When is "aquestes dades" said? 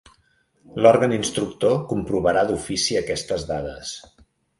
3.03-3.93